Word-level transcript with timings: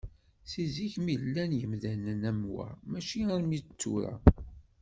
Seg 0.51 0.67
zik 0.75 0.93
mi 1.05 1.15
llan 1.21 1.51
yimdanen 1.59 2.21
am 2.29 2.39
wa 2.53 2.67
mačči 2.89 3.19
armi 3.35 3.59
d 3.65 3.67
tura. 3.81 4.13